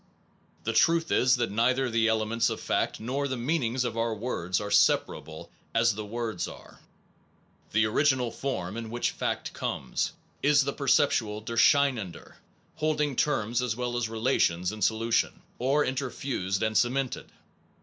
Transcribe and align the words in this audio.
The 0.63 0.73
truth 0.73 1.11
is 1.11 1.35
that 1.35 1.51
neither 1.51 1.87
the 1.87 2.07
elements 2.07 2.49
of 2.49 2.59
fact 2.59 2.99
nor 2.99 3.27
the 3.27 3.37
mean 3.37 3.61
ings 3.61 3.83
of 3.85 3.95
our 3.95 4.15
words 4.15 4.59
are 4.59 4.71
separable 4.71 5.51
as 5.75 5.93
the 5.93 6.03
words 6.03 6.47
are. 6.47 6.79
The 7.71 7.85
original 7.85 8.31
form 8.31 8.77
in 8.77 8.89
which 8.89 9.11
fact 9.11 9.53
comes 9.53 10.13
is 10.41 10.63
the 10.63 10.73
perceptual 10.73 11.39
durcheinander, 11.39 12.37
holding 12.77 13.15
terms 13.15 13.61
as 13.61 13.75
well 13.75 13.95
as 13.95 14.09
relations 14.09 14.71
in 14.71 14.81
solution, 14.81 15.43
or 15.59 15.85
interfused 15.85 16.63
and 16.63 16.75
cemented. 16.75 17.31